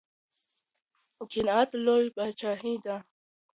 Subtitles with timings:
[1.31, 2.97] قناعت لويه پاچاهي ده.